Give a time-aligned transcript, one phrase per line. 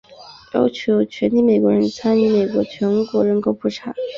[0.53, 3.93] 要求全体美国人参与美国全国人口普查。